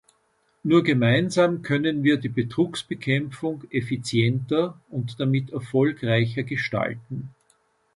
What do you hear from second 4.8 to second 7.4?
und damit erfolgreicher gestalten.